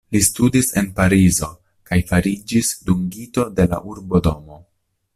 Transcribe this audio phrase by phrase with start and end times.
[0.13, 1.49] Li studis en Parizo
[1.91, 4.63] kaj fariĝis dungito de la Urbodomo.